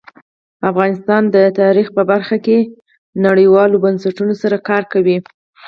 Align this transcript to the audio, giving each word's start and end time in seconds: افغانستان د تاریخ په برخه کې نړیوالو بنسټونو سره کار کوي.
افغانستان 0.71 1.21
د 1.35 1.37
تاریخ 1.61 1.87
په 1.97 2.03
برخه 2.11 2.37
کې 2.45 2.57
نړیوالو 3.25 3.81
بنسټونو 3.85 4.33
سره 4.41 4.57
کار 4.69 4.83
کوي. 4.93 5.17